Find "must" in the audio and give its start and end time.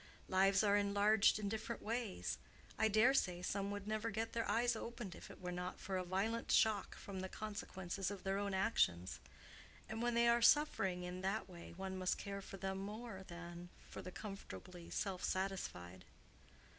11.99-12.17